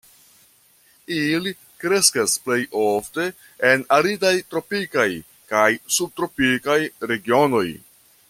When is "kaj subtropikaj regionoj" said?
5.53-7.65